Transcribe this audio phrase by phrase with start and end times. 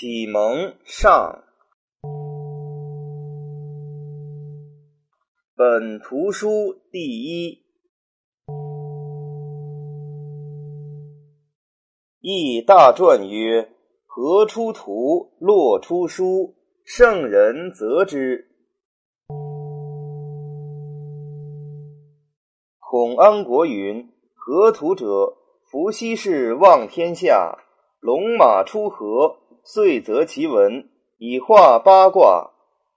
[0.00, 1.42] 启蒙上，
[5.56, 7.64] 本图书第一。
[12.20, 13.72] 译大传曰
[14.06, 16.54] ：“何出图，洛出书，
[16.84, 18.52] 圣人则之。”
[22.78, 25.36] 孔安国云：“河图者，
[25.68, 27.58] 伏羲氏望天下，
[27.98, 32.52] 龙马出河。”遂择其文以画八卦。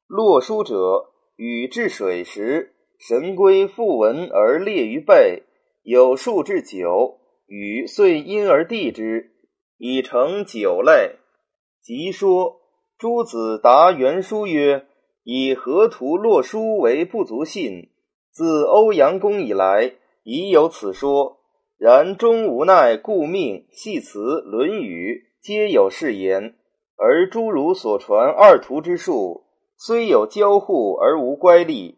[0.07, 5.43] 洛书者，禹治水时，神龟复文而列于背，
[5.83, 7.19] 有数至九。
[7.47, 9.31] 禹遂因而地之，
[9.77, 11.17] 以成九类。
[11.81, 12.61] 即说
[12.97, 14.85] 诸子答元书曰
[15.23, 17.89] ：“以河图洛书为不足信，
[18.31, 21.39] 自欧阳公以来，已有此说。
[21.77, 26.55] 然终无奈，故命系辞《论语》，皆有是言。”
[27.03, 31.95] 而诸儒所传二图之术，虽有交互而无乖戾，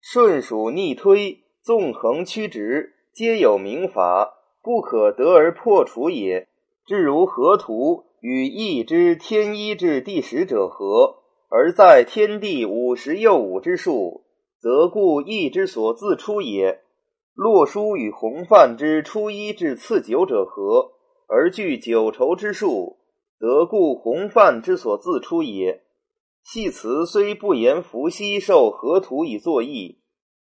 [0.00, 6.48] 顺属逆推，纵横曲直，皆有明法，不可得而破除也。
[6.84, 14.24] 至如河图与易之天一至第十者合，而在天地五十又五之数，
[14.58, 16.80] 则故易之所自出也。
[17.34, 20.90] 洛书与洪范之初一至次九者合，
[21.32, 22.98] 而具九畴之数。
[23.38, 25.82] 得故洪范之所自出也。
[26.44, 30.00] 系辞虽不言伏羲受河图以作义，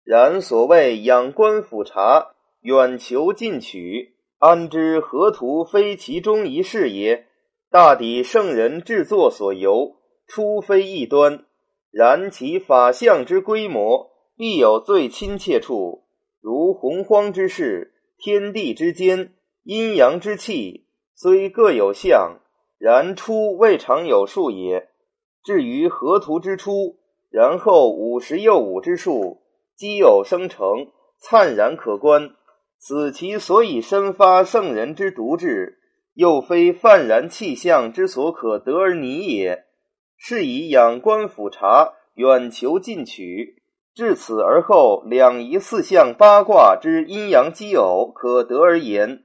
[0.04, 7.26] 然所谓仰观俯察，远求近取，安知河图非其中一事也？
[7.70, 9.96] 大抵圣人制作所由，
[10.28, 11.44] 出非异端。
[11.90, 16.04] 然其法相之规模，必有最亲切处，
[16.40, 19.32] 如洪荒之势，天地之间，
[19.64, 22.38] 阴阳之气，虽各有象。
[22.78, 24.90] 然初未尝有数也。
[25.42, 26.98] 至于河图之初，
[27.30, 29.40] 然后五十又五之数，
[29.74, 30.88] 奇偶生成，
[31.18, 32.32] 灿然可观。
[32.78, 35.78] 此其所以生发圣人之独志，
[36.12, 39.64] 又非泛然气象之所可得而拟也。
[40.18, 43.62] 是以仰观俯察，远求近取，
[43.94, 49.24] 至此而后两仪四象八卦之阴阳奇偶可得而言。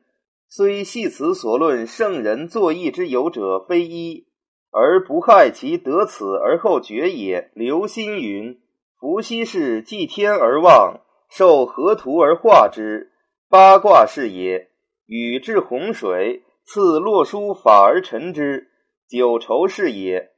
[0.51, 4.25] 虽系此所论圣人作义之有者非一，
[4.71, 7.51] 而不害其得此而后觉也。
[7.53, 8.59] 刘心云
[8.99, 13.11] ：“伏羲氏祭天而望，受河图而画之，
[13.47, 14.71] 八卦是也。
[15.05, 18.71] 禹治洪水，赐洛书法而陈之，
[19.07, 20.31] 九畴是也。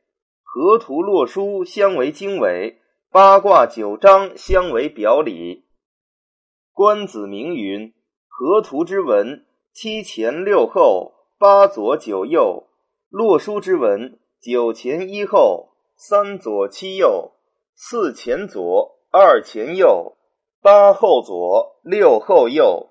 [0.43, 5.63] 河图洛书相为经纬，八卦九章相为表里。”
[6.75, 7.93] 关子明云
[8.27, 12.67] ：“河图之文。”七前六后，八左九右。
[13.09, 17.31] 洛书之文：九前一后，三左七右，
[17.73, 20.17] 四前左，二前右，
[20.61, 22.89] 八后左，六后右。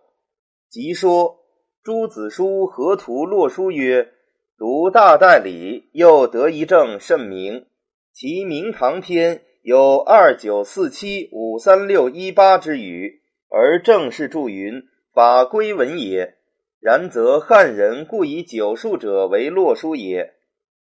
[0.70, 1.41] 即说
[1.82, 4.12] 诸子书河图洛书曰
[4.56, 7.66] ：“读大代理，又得一正甚明。
[8.12, 13.20] 其明堂篇有二九四七五三六一八之语，
[13.50, 16.36] 而正是注云法归文也。”
[16.80, 20.32] 然则汉人故以九数者为洛书也。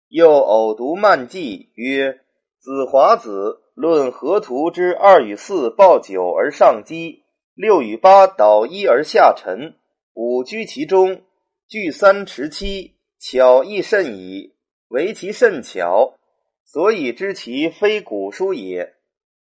[0.10, 2.22] 又偶读漫记曰
[2.58, 7.24] ：“子华子论河图之二与四报九而上击，
[7.54, 9.76] 六与八倒一而下沉，
[10.14, 11.22] 五居其中，
[11.68, 14.56] 聚三持七，巧亦甚矣。
[14.88, 16.16] 唯其甚巧，
[16.64, 18.96] 所以知其非古书也。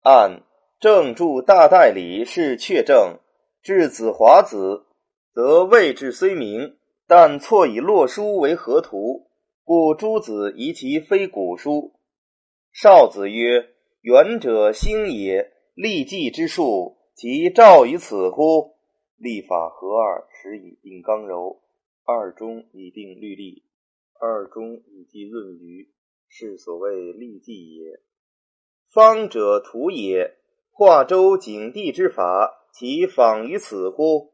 [0.01, 0.43] 按
[0.79, 3.19] 正著大代理是确正，
[3.61, 4.85] 至子华子。”
[5.33, 6.75] 则位置虽明，
[7.07, 9.29] 但错以洛书为河图，
[9.63, 11.93] 故诸子疑其非古书。
[12.73, 13.69] 少子曰
[14.03, 18.75] ：“远者星也，立纪之术，其照于此乎？”
[19.15, 21.61] 立法合二，始以定刚柔；
[22.03, 23.63] 二中以定律例，
[24.19, 25.89] 二中以记论余，
[26.27, 28.01] 是所谓立纪也。
[28.89, 30.35] 方者图也，
[30.71, 34.30] 化周景地之法，其仿于此乎？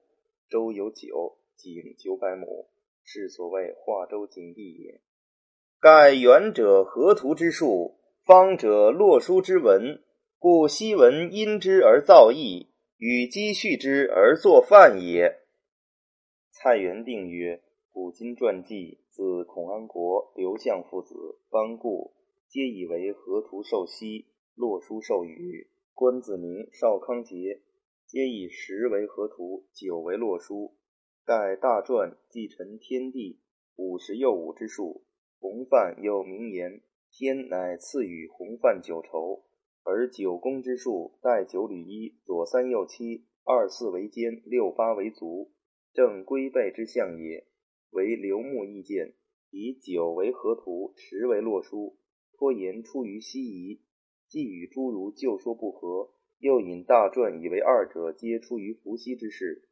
[0.50, 2.70] 周有九，井九百亩，
[3.04, 5.02] 是所谓化州景地也。
[5.80, 10.02] 盖远者河图之术，方者洛书之文，
[10.40, 12.68] 故昔文因之而造诣，
[12.98, 15.42] 与积蓄之而作范也。
[16.50, 17.62] 蔡元定曰：
[17.92, 22.14] 古今传记，自孔安国、刘向父子、班固，
[22.48, 27.62] 皆以为河图受羲，洛书受禹，关子明、邵康节。
[28.08, 30.78] 皆以十为河图，九为洛书。
[31.26, 33.42] 盖大传继承天地
[33.76, 35.04] 五十又五之数，
[35.42, 36.82] 洪范又名言
[37.12, 39.44] ：“天乃赐予洪范九畴，
[39.84, 45.52] 而九宫之数，带九履一，左三右七，二四为肩，六八为足，
[45.92, 47.46] 正龟背之象也。
[47.90, 49.16] 为流木意见，
[49.50, 51.98] 以九为河图，十为洛书。
[52.32, 53.82] 托言出于西夷，
[54.30, 59.68] 既与诸儒旧说不合，又引大传以为二者皆出于伏羲之事。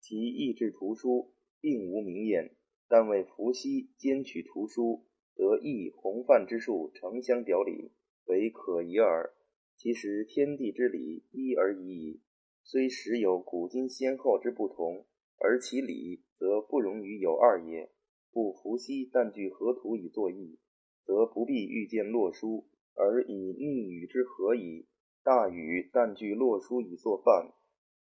[0.00, 2.54] 其意志图书，并无明验，
[2.88, 7.92] 但为伏羲兼取图书，得意洪范之术，诚相表里，
[8.26, 9.34] 为可疑耳。
[9.76, 12.20] 其实天地之理，一而已矣。
[12.62, 15.06] 虽时有古今先后之不同，
[15.38, 17.90] 而其理则不容于有二也。
[18.30, 20.58] 故伏羲但据河图以作义，
[21.04, 24.86] 则不必欲见洛书，而以逆语之何矣。
[25.24, 27.52] 大禹但据洛书以作范。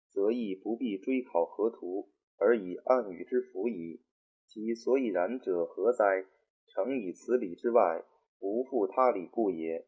[0.09, 4.01] 则亦不必追考河图，而以暗语之符矣。
[4.47, 6.25] 其所以然者何哉？
[6.67, 8.05] 诚以此理之外，
[8.41, 9.87] 无复他理故也。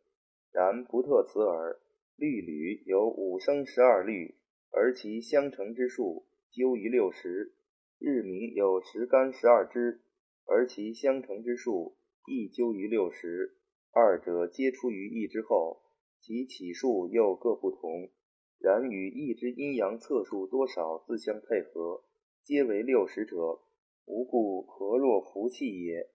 [0.53, 1.81] 然不特此耳。
[2.17, 4.35] 律吕有五声十二律，
[4.71, 7.53] 而其相乘之数究于六十；
[7.99, 10.03] 日明有十干十二支，
[10.47, 13.57] 而其相乘之数亦究于六十。
[13.93, 15.81] 二者皆出于易之后，
[16.21, 18.11] 其起数又各不同。
[18.59, 22.05] 然与一之阴阳测数多少自相配合，
[22.45, 23.63] 皆为六十者，
[24.05, 26.11] 无故何若福气也。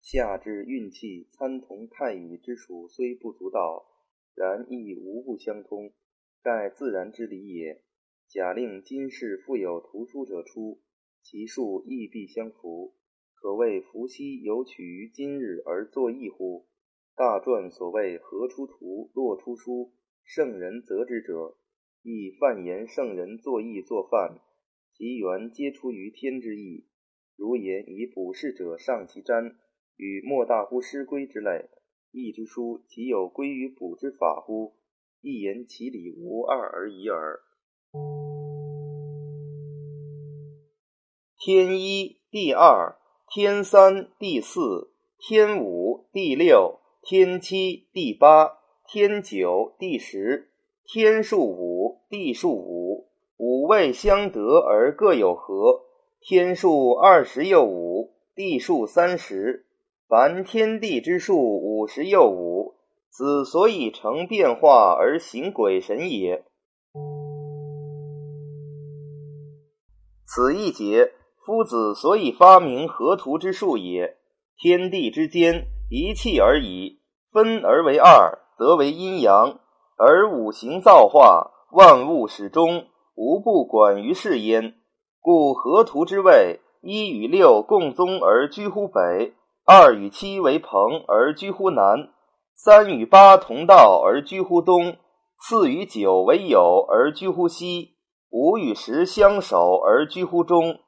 [0.00, 3.84] 下至运气参同太乙之数，虽不足道，
[4.36, 5.92] 然亦无不相通，
[6.40, 7.82] 盖自然之理也。
[8.28, 10.80] 假令今世复有图书者出，
[11.20, 12.94] 其数亦必相符，
[13.34, 16.67] 可谓伏羲有取于今日而作异乎？
[17.18, 19.90] 大传所谓何出图，洛出书，
[20.22, 21.56] 圣人择之者。
[22.04, 24.38] 亦范言圣人作意作范，
[24.92, 26.86] 其源皆出于天之意。
[27.34, 29.56] 如言以卜筮者上其占，
[29.96, 31.68] 与莫大乎师规之类。
[32.12, 34.76] 义之书，其有归于卜之法乎？
[35.20, 37.40] 一言其理无二而已耳。
[41.36, 42.96] 天一、地二、
[43.28, 46.78] 天三、地四、天五、地六、
[47.10, 50.50] 天七、地八、天九、地十。
[50.84, 53.08] 天数五，地数五，
[53.38, 55.86] 五位相得而各有和。
[56.20, 59.64] 天数二十又五，地数三十，
[60.06, 62.74] 凡天地之数五十又五，
[63.08, 66.44] 此所以成变化而行鬼神也。
[70.26, 74.18] 此一节，夫子所以发明河图之术也。
[74.58, 77.00] 天地之间，一气而已，
[77.32, 79.58] 分而为二，则为阴阳。
[79.96, 82.86] 而五行造化，万物始终
[83.16, 84.74] 无不管于世焉。
[85.20, 89.32] 故河图之谓：一与六共宗而居乎北，
[89.64, 92.10] 二与七为朋而居乎南，
[92.54, 94.96] 三与八同道而居乎东，
[95.40, 97.94] 四与九为友而居乎西，
[98.30, 100.78] 五与十相守而居乎中。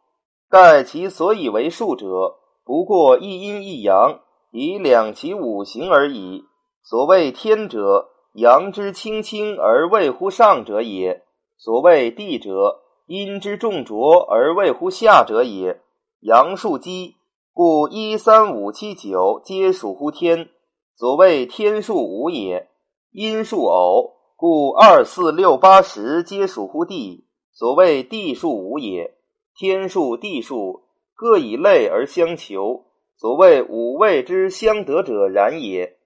[0.51, 4.21] 盖其所以为数者，不过一阴一阳，
[4.51, 6.45] 以两其五行而已。
[6.83, 11.23] 所谓天者，阳之清清而未乎上者也。
[11.57, 15.81] 所谓地者，阴之重浊而未乎下者也。
[16.21, 17.17] 阳数奇，
[17.53, 20.49] 故一三五七九皆属乎天，
[20.95, 22.69] 所谓天数五也。
[23.13, 29.15] 阴数偶，故二四六八十皆属乎地，所谓地数五也。
[29.55, 32.85] 天数地数各以类而相求，
[33.21, 35.99] 所谓五味之相得者然也。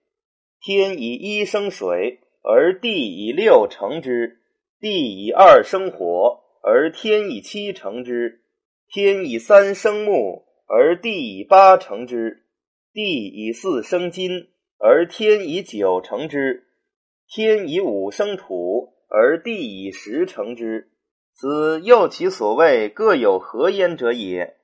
[0.61, 4.38] 天以一生水，而地以六成之；
[4.80, 8.40] 地以二生火，而天以七成之；
[8.88, 12.38] 天以三生木，而地以八成之；
[12.92, 16.64] 地以四生金，而天以九成之；
[17.28, 20.90] 天以五生土，而地以十成之。
[21.33, 24.56] 此又其所谓各有何焉者也。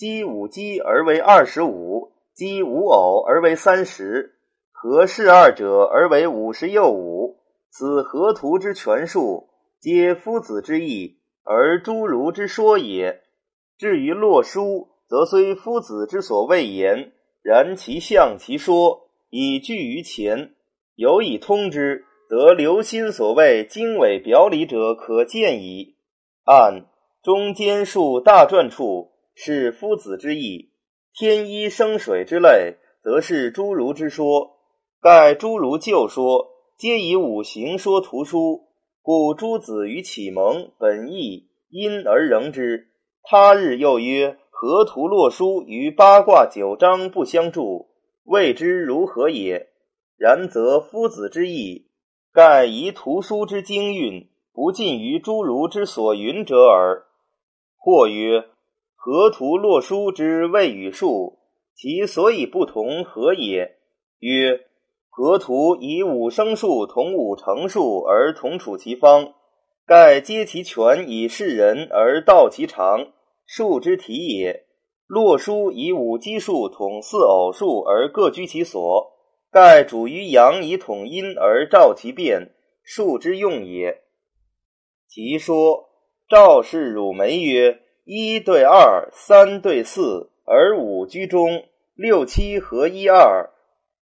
[0.00, 4.34] 积五积而为二十五，积五偶而为三十。
[4.72, 7.36] 合是二者而为五十又五，
[7.68, 13.20] 此河图之全数，皆夫子之意，而诸儒之说也。
[13.76, 20.54] 至于洛书，则虽夫子之所谓言，然其象其说，已据于前，
[20.94, 25.96] 有以通之，则留心所谓经纬表里者可见矣。
[26.46, 26.86] 按
[27.22, 29.09] 中间数大篆处，
[29.42, 30.68] 是夫子之意；
[31.14, 34.58] 天一生水之类，则是诸儒之说。
[35.00, 38.64] 盖诸儒旧说，皆以五行说图书，
[39.00, 42.88] 故诸子于启蒙本意因而仍之。
[43.22, 47.88] 他日又曰：河图洛书于八卦九章不相助，
[48.24, 49.70] 谓之如何也？
[50.18, 51.86] 然则夫子之义，
[52.30, 57.06] 盖宜图书之精韵，不尽于诸儒之所云者耳。
[57.78, 58.49] 或曰：
[59.02, 61.38] 河图洛书之谓与数，
[61.74, 63.78] 其所以不同何也？
[64.18, 64.60] 曰：
[65.08, 69.32] 河图以五生数同五成数而同处其方，
[69.86, 73.10] 盖皆其权以示人而道其长，
[73.46, 74.66] 数之体也。
[75.06, 79.12] 洛书以五奇数统四偶数而各居其所，
[79.50, 82.50] 盖主于阳以统阴而照其变，
[82.82, 84.02] 数之用也。
[85.08, 85.88] 其说
[86.28, 87.80] 赵氏汝梅曰。
[88.12, 93.50] 一对二，三对四，而五居中；六七合一二，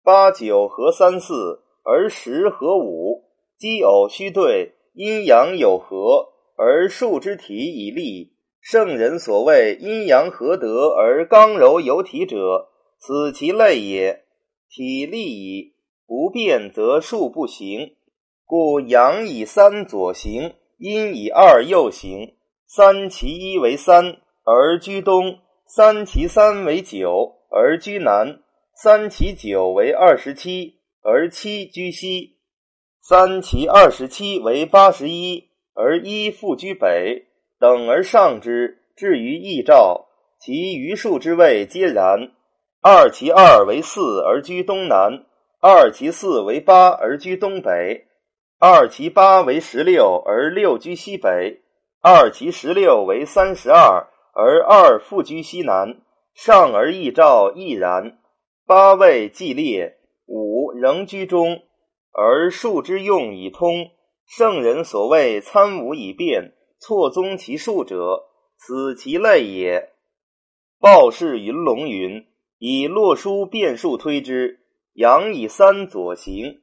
[0.02, 3.24] 八九合三四，而十合五。
[3.58, 8.34] 奇偶虚对，阴阳有合，而数之体以立。
[8.60, 12.68] 圣人所谓阴阳合德而刚柔有体者，
[12.98, 14.26] 此其类也。
[14.68, 17.96] 体立矣，不变则数不行。
[18.44, 22.34] 故阳以三左行，阴以二右行。
[22.76, 28.40] 三其一为三而居东，三其三为九而居南，
[28.74, 32.36] 三其九为二十七而七居西，
[33.00, 37.26] 三其二十七为八十一而一复居北，
[37.60, 40.08] 等而上之，至于义兆，
[40.40, 42.32] 其余数之位皆然。
[42.82, 45.24] 二其二为四而居东南，
[45.60, 48.08] 二其四为八而居东北，
[48.58, 51.60] 二其八为十六而六居西北。
[52.06, 56.02] 二其十六为三十二，而二复居西南，
[56.34, 58.18] 上而易照亦然。
[58.66, 59.96] 八位既列，
[60.26, 61.62] 五仍居中，
[62.12, 63.88] 而数之用以通。
[64.26, 68.24] 圣人所谓参五以变，错综其数者，
[68.58, 69.94] 此其类也。
[70.78, 72.26] 鲍氏云龙云：
[72.58, 74.60] 以洛书变数推之，
[74.92, 76.60] 阳以三左行，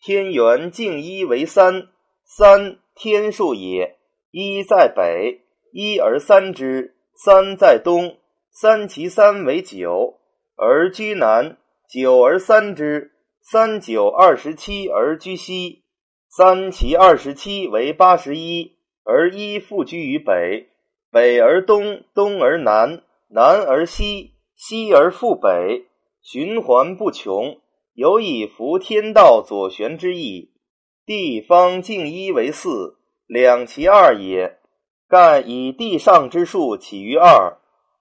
[0.00, 1.88] 天元静一为三，
[2.22, 3.98] 三天数也。
[4.36, 8.18] 一在北，一而三之；三在东，
[8.50, 10.18] 三其三为九，
[10.56, 11.56] 而居南；
[11.88, 15.84] 九而三之，三九二十七而居西；
[16.28, 18.72] 三其二十七为八十一，
[19.04, 20.66] 而一复居于北。
[21.12, 25.84] 北而东，东而南，南而西，西而复北，
[26.20, 27.60] 循环不穷，
[27.92, 30.50] 有以服天道左旋之意。
[31.06, 32.96] 地方静一为四。
[33.26, 34.58] 两其二也，
[35.08, 37.56] 盖以地上之数起于二，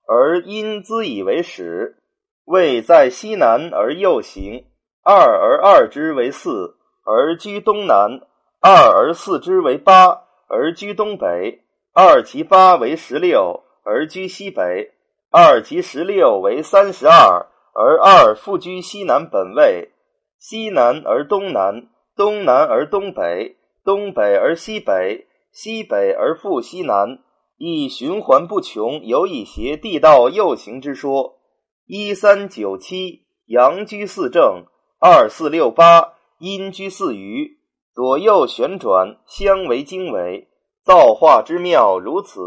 [0.08, 1.98] 而因兹以为始。
[2.46, 4.65] 位在西南而右行，
[5.01, 6.75] 二而二之为四，
[7.06, 8.20] 而居东南；
[8.60, 11.62] 二而四之为八，而居东北；
[11.94, 14.92] 二其八为十六，而居西北；
[15.32, 19.94] 二其十六为三十二，而二复居西南本位。
[20.38, 21.88] 西南而东南，
[22.18, 23.56] 东南而东北。
[23.84, 27.20] 东北而西北，西北而复西南，
[27.58, 31.40] 亦循环不穷，有以邪地道右行之说。
[31.86, 34.66] 一三九七，阳居四正；
[35.00, 37.58] 二四六八，阴居四余。
[37.94, 40.48] 左右旋转，相为经纬。
[40.84, 42.40] 造化之妙如此。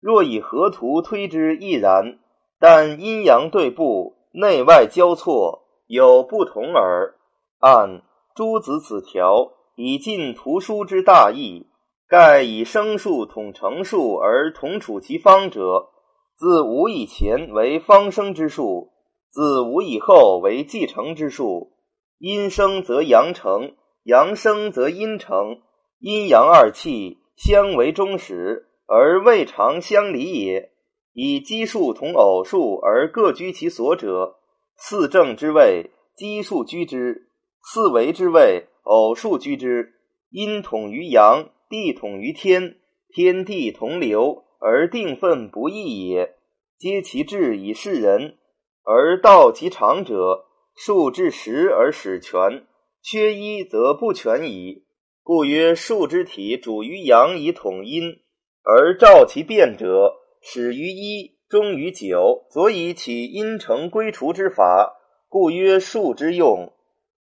[0.00, 2.20] 若以河图推之亦然，
[2.58, 7.16] 但阴阳对布，内外交错，有不同耳。
[7.58, 8.02] 按
[8.34, 9.52] 诸子此条。
[9.82, 11.66] 以尽图书之大义，
[12.06, 15.88] 盖以生数统成数而同处其方者，
[16.36, 18.92] 自无以前为方生之数，
[19.30, 21.72] 自无以后为继承之数。
[22.18, 25.62] 阴生则阳成，阳生则阴成，
[25.98, 30.72] 阴阳二气相为终始，而未尝相离也。
[31.14, 34.36] 以奇数同偶数而各居其所者，
[34.76, 37.22] 四正之位，奇数居之；
[37.62, 38.66] 四维之位。
[38.82, 39.94] 偶数居之，
[40.30, 42.76] 阴统于阳，地统于天，
[43.08, 46.36] 天地同流而定分不异也。
[46.78, 48.38] 皆其志以示人，
[48.84, 52.64] 而道其长者，数至十而使全，
[53.02, 54.84] 缺一则不全矣。
[55.22, 58.20] 故曰：数之体主于阳以统阴，
[58.64, 64.96] 而照其变者，始于一，终于九，所以起阴成归除之法。
[65.28, 66.72] 故曰数之用。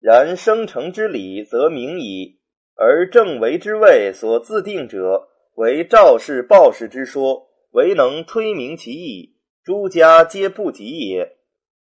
[0.01, 2.39] 然生成之理则明矣，
[2.75, 11.37] 而正为之谓所自定者，为赵氏、鲍氏之说，唯能推明其意，诸家皆不及也。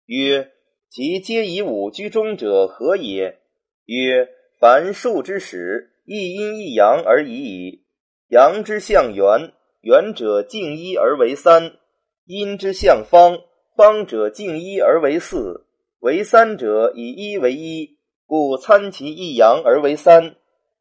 [0.06, 0.50] 曰：
[0.90, 3.40] 其皆以五居中者何也？
[3.86, 4.28] 曰：
[4.60, 7.84] 凡数之始，一阴一阳而已矣。
[8.28, 11.78] 阳之象圆，圆者静一而为三；
[12.26, 13.38] 阴之象方，
[13.76, 15.63] 方者静一而为四。
[16.04, 17.96] 为三者，以一为一，
[18.26, 20.34] 故参其一阳而为三；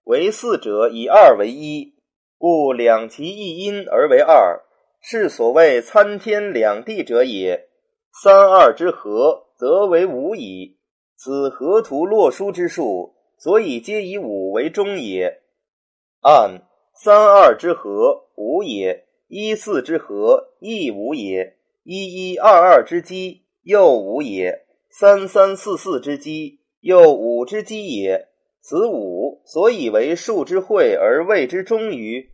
[0.03, 1.93] 为四者，以二为一，
[2.37, 4.61] 故两其一阴而为二。
[4.99, 7.69] 是所谓参天两地者也。
[8.21, 10.75] 三二之和，则为五矣。
[11.15, 15.41] 此河图洛书之数，所以皆以五为中也。
[16.19, 16.63] 按
[16.93, 21.53] 三二之和，五也；一四之和，亦五也；
[21.83, 24.62] 一一二二之积，又五也；
[24.95, 28.27] 三三四四之基，又五之基也。
[28.61, 32.29] 此五，所以为数之会而谓之中于。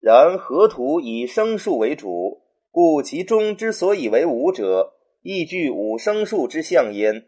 [0.00, 4.92] 然河图以生数为主，故其中之所以为五者。
[5.22, 7.24] 亦具五生数之象焉，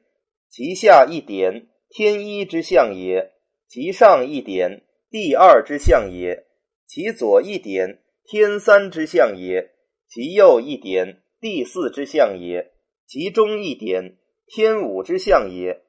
[0.50, 3.32] 其下一点天一之象也；
[3.66, 6.44] 其上一点地二之象也；
[6.86, 9.70] 其左一点天三之象也；
[10.06, 12.72] 其右一点地四之象也；
[13.06, 15.82] 其中一点天五之象也。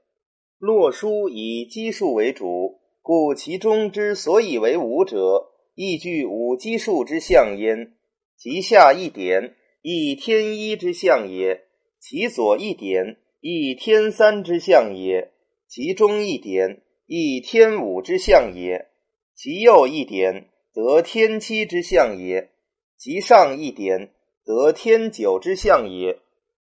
[0.57, 7.91] 洛书以奇数为主，故其中之所以为五者，亦具五奇数之象焉；
[8.35, 11.65] 其下一点亦天一之象也。
[11.99, 15.29] 其左一点，亦天三之象也；
[15.67, 18.87] 其中一点，亦天五之象也；
[19.35, 22.49] 其右一点，则天七之象也；
[22.97, 24.11] 其上一点，
[24.43, 26.19] 则天九之象也。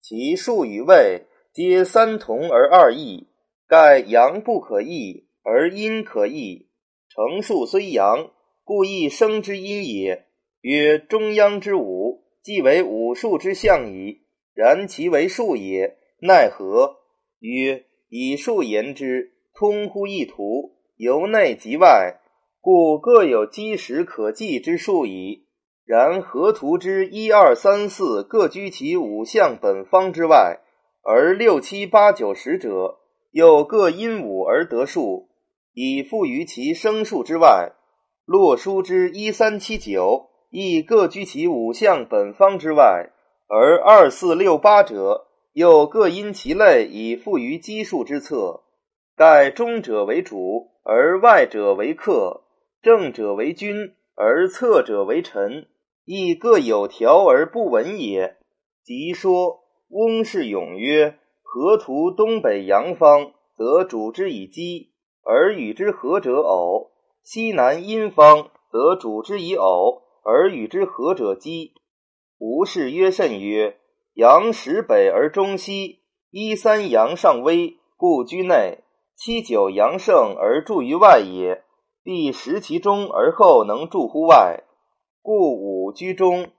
[0.02, 1.27] 其数与位，
[1.58, 3.26] 皆三同而二异。
[3.68, 6.70] 盖阳不可易，而阴可易。
[7.10, 8.30] 成数虽阳，
[8.64, 10.28] 故亦生之阴也。
[10.62, 14.22] 曰中央之五，即为五数之象矣。
[14.54, 16.98] 然其为数也，奈何？
[17.40, 22.20] 曰：以数言之，通乎一图，由内及外，
[22.62, 25.48] 故各有基石可计之数矣。
[25.86, 30.60] 然河图之一二三四各居其五象本方之外，
[31.10, 32.98] 而六七八九十者，
[33.32, 35.30] 又各因五而得数，
[35.74, 37.72] 以附于其生数之外。
[38.26, 43.10] 洛书之一三七九，亦各居其五象本方之外。
[43.48, 48.64] 而二四六八者，又各因其类以附于奇数之侧。
[49.16, 52.42] 盖中者为主，而外者为客；
[52.82, 55.68] 正者为君，而侧者为臣，
[56.04, 58.36] 亦各有条而不闻也。
[58.84, 64.92] 即说翁氏勇曰：“河图东北阳方，则主之以鸡，
[65.24, 66.92] 而与之合者偶；
[67.24, 71.74] 西南阴方，则主之以偶，而与之合者鸡。”
[72.38, 73.78] 吴氏曰：“甚曰，
[74.16, 78.84] 阳始北而中西，一三阳上微，故居内；
[79.16, 81.64] 七九阳盛而著于外也，
[82.04, 84.66] 必食其中而后能著乎外，
[85.22, 86.50] 故五居中。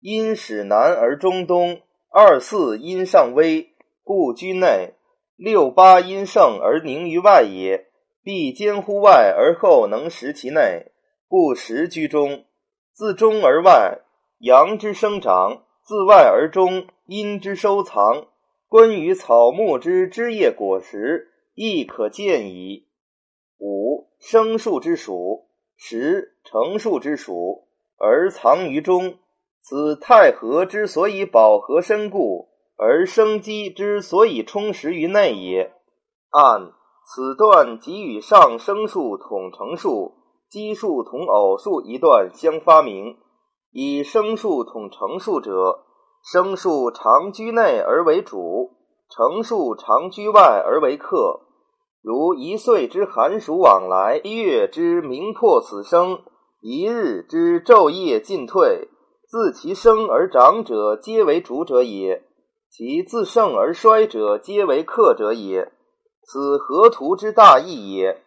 [0.00, 1.80] 阴始南而中东，
[2.16, 3.70] 二四阴上微，
[4.04, 4.94] 故居内；
[5.34, 7.88] 六八阴盛而凝于外也，
[8.22, 10.92] 必兼乎外而后能食其内，
[11.26, 12.44] 故食居中。
[12.92, 14.02] 自中而外。”
[14.38, 18.28] 阳之生长，自外而中；阴之收藏，
[18.68, 22.86] 关于草木之枝叶果实，亦可见矣。
[23.58, 27.66] 五生树之属，十成树之属，
[27.98, 29.18] 而藏于中。
[29.66, 35.72] 此太和之所以饱和深固，而生机之所以充实于内也。
[36.28, 36.70] 按
[37.06, 40.16] 此段，即与上生数统成数、
[40.50, 43.16] 奇数同偶数一段相发明。
[43.72, 45.84] 以生数统成数者，
[46.22, 48.70] 生数常居内而为主，
[49.08, 51.40] 成数常居外而为客。
[52.02, 56.20] 如一岁之寒暑往来，一月之明破此生，
[56.60, 58.88] 一日之昼夜进退，
[59.34, 62.22] 自其生而长者，皆为主者也；
[62.70, 65.72] 其自盛而衰者，皆为客者也。
[66.22, 68.22] 此河图之大义也。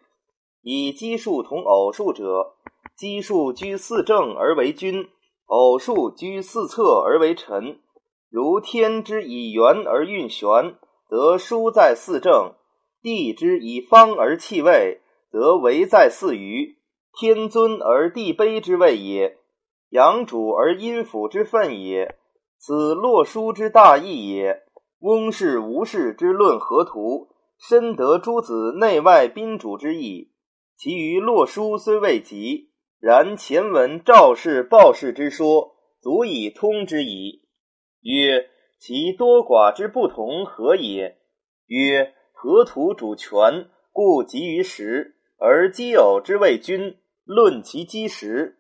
[0.62, 2.56] 以奇数同偶数者，
[2.98, 5.08] 奇数居四正而为君。
[5.46, 7.80] 偶数居四侧而为臣，
[8.30, 10.76] 如天之以圆而运旋，
[11.10, 12.56] 则书在四正；
[13.02, 15.00] 地之以方而气位，
[15.32, 16.76] 则为在四隅。
[17.18, 19.37] 天尊而地卑之谓也，
[19.90, 22.16] 阳主而阴辅之分也。
[22.58, 24.64] 此洛书之大义也。
[25.00, 30.32] 翁氏、吴氏之论河图，深得诸子内外宾主之意。
[30.76, 32.72] 其余洛书虽未及。
[33.00, 37.44] 然前文赵氏、鲍氏之说，足以通之矣。
[38.02, 41.20] 曰：其多寡之不同何也？
[41.68, 48.58] 曰：河图主权，故集于时，而奇偶之谓君，论其基石，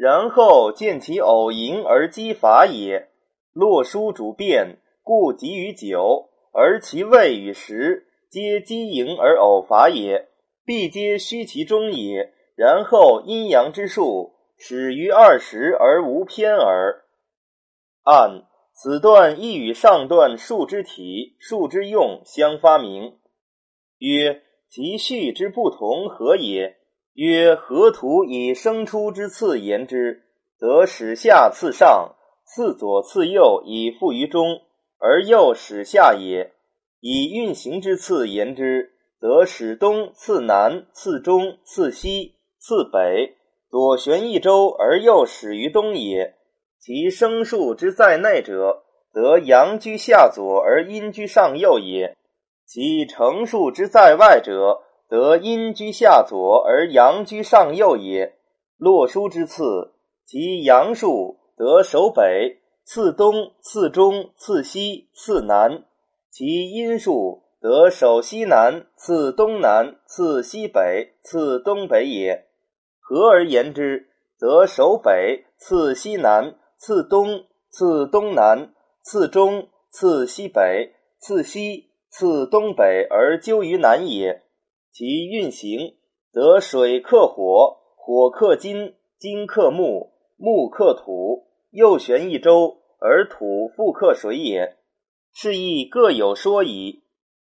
[0.00, 3.10] 然后见其偶盈而积法也。
[3.52, 10.30] 洛书主变，故集于久，而其位与时，皆积盈而偶伐也，
[10.64, 12.32] 必皆虚其中也。
[12.56, 17.04] 然后阴阳之数始于二十而无偏耳。
[18.02, 23.18] 按此段亦与上段数之体、数之用相发明。
[23.98, 26.78] 曰：其序之不同何也？
[27.22, 30.22] 曰：河图以生出之次言之，
[30.58, 34.62] 则始下次上，次左次右，以复于中，
[34.98, 36.52] 而又始下也；
[36.98, 42.36] 以运行之次言之，则始东次南，次中次西。
[42.58, 43.36] 次北，
[43.68, 46.36] 左旋一周而又始于东也。
[46.78, 52.16] 其生数之在内者，则阳居下左而阴居上右也；
[52.64, 58.36] 其成数之在外者，则阴居下左而阳居上右也。
[58.76, 59.90] 洛书之次，
[60.24, 65.82] 其阳数得守北，次东，次中，次西，次南；
[66.30, 72.46] 其阴数得守西南，次东南，次西北，次东北也。
[73.00, 84.44] 合而言之，则守北，次西南，次东，次东南，次中，次西北，次西，次东北，而究于南也。
[84.92, 85.94] 其运行，
[86.30, 94.76] 则水克火，火克金，金克木，木克土，右旋一周，而土复克水也。
[95.32, 97.04] 是亦各有说矣。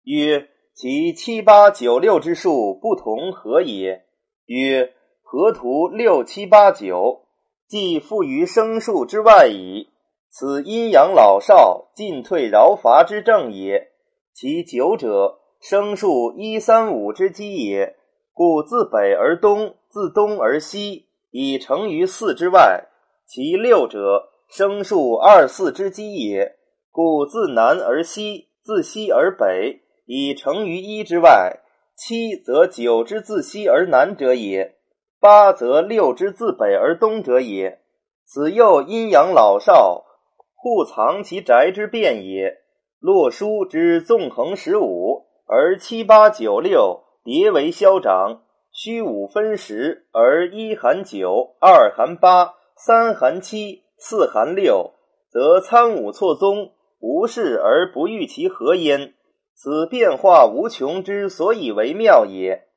[0.03, 4.05] 曰：其七八九六之数不同何也？
[4.45, 7.27] 曰：河图六七八九，
[7.67, 9.89] 既附于生数之外矣。
[10.29, 13.91] 此阴阳老少进退饶伐之正也。
[14.33, 17.95] 其九者，生数一三五之基也。
[18.33, 22.87] 故自北而东，自东而西，以成于四之外。
[23.25, 26.55] 其六者，生数二四之基也。
[26.91, 31.61] 故自南而西，自西而北，以成于一之外。
[31.95, 34.75] 七则九之自西而南者也。
[35.19, 37.81] 八则六之自北而东者也，
[38.23, 40.05] 此又阴阳老少
[40.53, 42.59] 互藏其宅之变也。
[42.99, 45.16] 洛书之纵横十五，
[45.47, 54.93] 而七八九六叠为消长；虚五分十，而一含九，二含八，三含七，四含六，
[55.31, 59.13] 则参五错综，无事而不欲其合焉。
[59.55, 62.67] 此变化无穷之所以为妙也。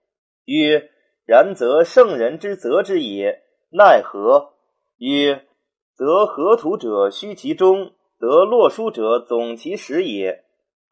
[0.46, 0.90] 曰。
[1.26, 4.54] 然则圣人之责之也，奈何？
[4.98, 5.46] 曰：
[5.94, 10.44] 则合图者虚其中，则洛书者总其实也。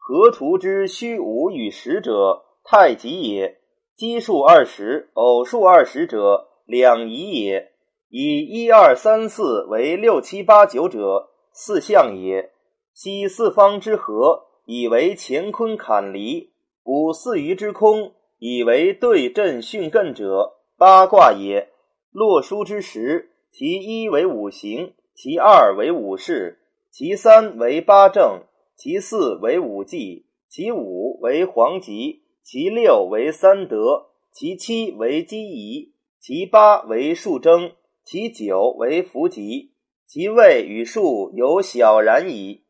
[0.09, 3.59] 合图之虚无与实者，太极也。
[3.95, 7.73] 奇数二十，偶数二十者，两仪也。
[8.09, 12.53] 以一二三四为六七八九者，四象也。
[12.95, 16.53] 昔四方之和，以为乾坤坎离；
[16.85, 18.15] 五四余之空。
[18.39, 21.69] 以为对阵巽艮者八卦也。
[22.13, 28.41] 洛书之时，其一为五行，其二为五事，其三为八正，
[28.79, 37.73] 其四为五季，其五为黄极，其六为三德，其七为积仪，其八为数征，
[38.05, 39.73] 其九为伏吉。
[40.07, 42.63] 其位与数有小然矣。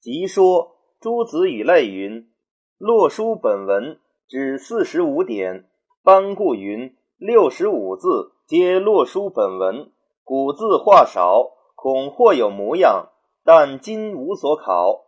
[0.00, 2.30] 即说诸子语类云：
[2.78, 3.98] 洛书本文。
[4.26, 5.68] 指四十五点，
[6.02, 9.90] 班固云：“六十五字皆洛书本文，
[10.24, 13.10] 古字画少，恐或有模样。
[13.44, 15.07] 但今无所考。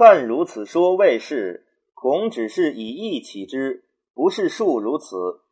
[0.00, 3.84] 汉如此说未是，恐只是以义起之，
[4.14, 5.42] 不是数如此。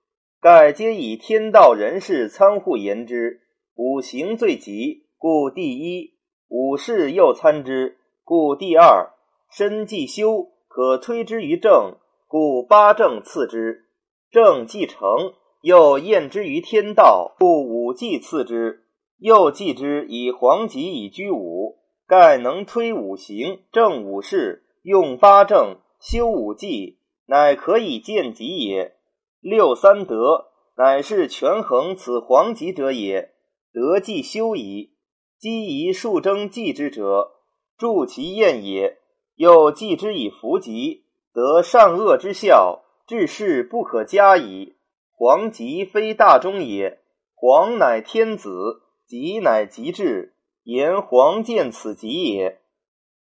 [0.40, 3.42] 盖皆以天道人事参互言之。
[3.74, 6.14] 五行最吉，故第一；
[6.48, 9.10] 五事又参之，故第二。
[9.50, 13.84] 身既修，可推之于正。”故八正次之，
[14.30, 18.84] 正既成，又验之于天道，故五纪次之，
[19.18, 21.77] 又继之以黄极以居五，
[22.08, 28.96] 盖能推五行，正五事，用八正，修五纪，乃可以见吉也。
[29.42, 33.34] 六三德，乃是权衡此黄极者也。
[33.74, 34.94] 德既修矣，
[35.38, 37.32] 积以数征继之者，
[37.76, 38.96] 助其验也。
[39.36, 41.04] 又继之以福吉。
[41.34, 44.76] 得善恶之效，治世不可加矣。
[45.12, 47.00] 黄极非大忠也，
[47.34, 50.32] 黄乃天子，极乃极志。
[50.70, 52.58] 言黄见此极也。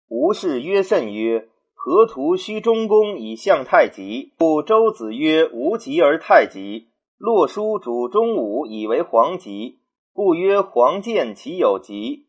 [0.09, 6.89] 吴氏曰甚曰：河图须中宫以象太极，故周子曰无极而太极。
[7.17, 9.79] 洛书主中武以为黄极，
[10.13, 12.27] 故曰黄见其有极。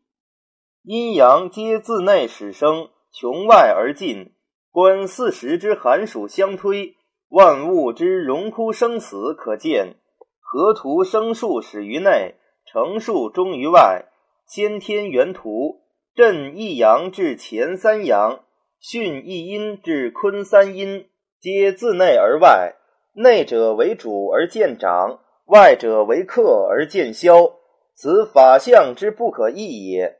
[0.82, 4.32] 阴阳皆自内始生，穷外而进。
[4.70, 6.96] 观四时之寒暑相推，
[7.28, 9.96] 万物之荣枯生死可见。
[10.40, 14.06] 河图生数始于内，成数终于外。
[14.54, 15.80] 先天元图，
[16.14, 18.44] 震一阳至乾三阳，
[18.82, 21.06] 巽一阴至坤三阴，
[21.40, 22.74] 皆自内而外。
[23.14, 27.50] 内者为主而见长，外者为客而见消。
[27.94, 30.18] 此法相之不可易也。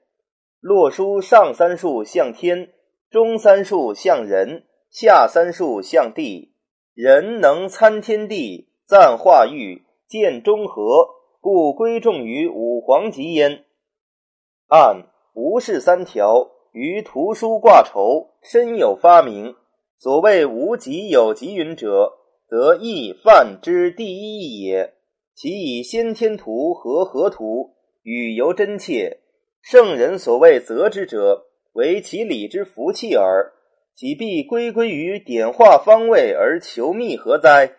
[0.62, 2.70] 洛书上三数向天。
[3.10, 6.54] 中三数向人，下三数向地。
[6.94, 11.06] 人能参天地，赞化育，见中和，
[11.38, 13.64] 故归重于五黄极焉。
[14.72, 15.04] 按
[15.34, 19.54] 吴氏三条于图书挂筹，深有发明。
[19.98, 22.14] 所谓无极有极云者，
[22.48, 24.94] 则易范之第一义也。
[25.34, 29.18] 其以先天图和合图，语犹真切。
[29.60, 31.48] 圣人所谓择之者。
[31.74, 33.52] 为其理之福气耳，
[33.94, 37.76] 岂必归归于点化方位而求密何哉？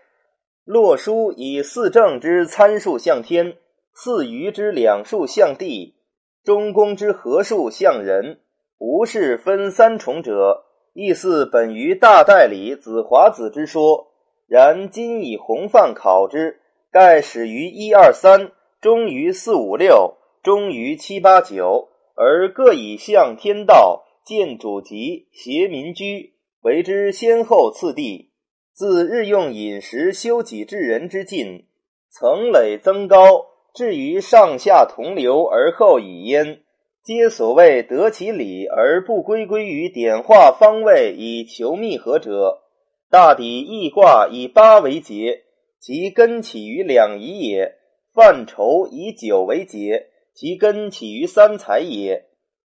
[0.63, 3.57] 洛书以四正之参数向天，
[3.93, 5.95] 四余之两数向地，
[6.43, 8.41] 中宫之何数向人，
[8.77, 14.11] 无事分三重者，亦似本于大代理子华子之说。
[14.45, 16.59] 然今以红范考之，
[16.91, 18.51] 盖始于一二三，
[18.81, 21.89] 终于四五六，终于七八九。
[22.15, 28.31] 而各以向天道、见主吉、协民居，为之先后次第。
[28.73, 31.67] 自日用饮食、修己治人之进，
[32.09, 36.61] 层累增高，至于上下同流而后已焉，
[37.03, 42.61] 皆所谓得其理而不归归于点化方位以求密合者。
[43.09, 45.43] 大抵易卦以八为节，
[45.79, 47.75] 其根起于两仪也；
[48.13, 50.07] 范畴以九为节。
[50.35, 52.25] 其根起于三才也，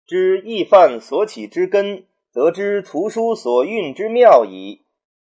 [0.07, 4.81] 知易犯所起之根，则知图书所运之妙矣。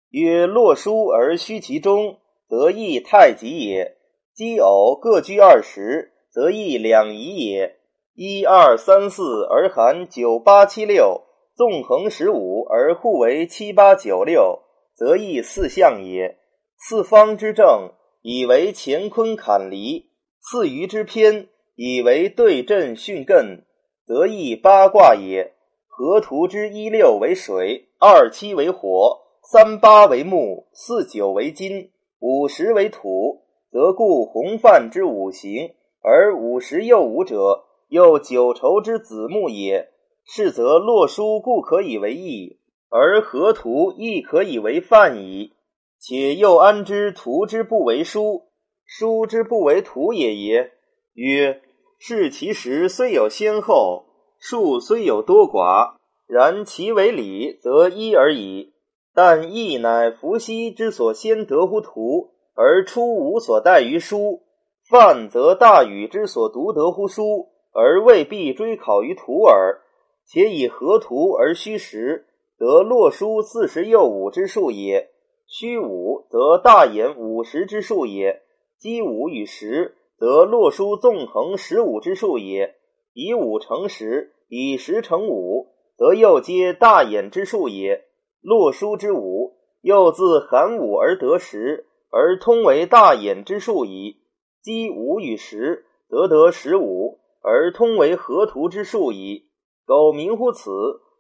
[0.10, 2.18] 曰：洛书而虚其中，
[2.50, 3.95] 则易太极也；
[4.36, 7.78] 奇偶各居二十，则亦两仪也。
[8.16, 11.22] 一二三四而含九八七六，
[11.56, 16.38] 纵横十五而互为七八九六，则亦四象也。
[16.78, 17.94] 四方之正，
[18.24, 20.10] 以为乾坤坎离；
[20.42, 21.48] 四隅之偏。
[21.78, 23.64] 以为对阵巽艮，
[24.06, 25.54] 则易八卦也。
[25.88, 33.45] 河图之一六为水，二七为火，三八为木，四九为金，五十为土，
[33.76, 39.90] 则故洪范之五行，而五十又五者，又九畴之子木也。
[40.24, 42.58] 是则洛书故可以为义，
[42.90, 45.52] 而河图亦可以为范矣。
[46.00, 48.44] 且又安知图之不为书，
[48.86, 50.72] 书之不为图也耶？
[51.14, 51.62] 曰。
[52.00, 54.06] 是其实虽有先后，
[54.40, 55.96] 数虽有多寡，
[56.28, 58.72] 然其为理，则一而已。
[59.14, 64.42] 但义乃伏羲之所先得乎图，而出无所待于书；
[64.90, 69.82] 范则大禹之所独得乎书，而未必追考于图耳。
[70.26, 72.26] 且以河图而虚实，
[72.58, 75.10] 则洛书四十又五之数也；
[75.46, 78.42] 虚五，则大言五十之数也。
[78.80, 79.96] 积五与十。
[80.18, 82.76] 则洛书纵横十五之数也，
[83.14, 88.06] 以五乘十，以十乘五，则又皆大衍之数也。
[88.42, 94.22] 洛书之五，又自含五而得十，而通为大衍之数矣。
[94.62, 99.50] 积五与十，得得十五，而通为河图之数矣。
[99.86, 100.72] 苟明乎此，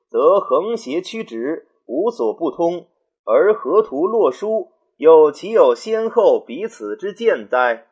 [0.10, 2.88] 则横斜曲直，无所不通。
[3.25, 7.88] 而河图洛书，又岂有先后彼此之见哉？